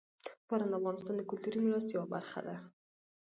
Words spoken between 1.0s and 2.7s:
د کلتوري میراث یوه برخه ده.